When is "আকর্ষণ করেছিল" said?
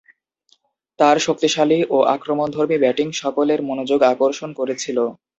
4.05-4.97